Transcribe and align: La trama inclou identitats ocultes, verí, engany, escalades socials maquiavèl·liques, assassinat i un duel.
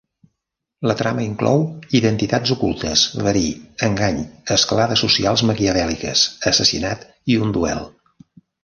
La 0.91 0.95
trama 1.01 1.25
inclou 1.25 1.61
identitats 1.99 2.55
ocultes, 2.57 3.03
verí, 3.27 3.45
engany, 3.89 4.19
escalades 4.57 5.07
socials 5.07 5.47
maquiavèl·liques, 5.51 6.27
assassinat 6.55 7.11
i 7.37 7.43
un 7.47 7.59
duel. 7.61 7.89